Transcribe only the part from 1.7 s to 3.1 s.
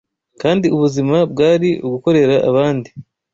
ugukorera abandi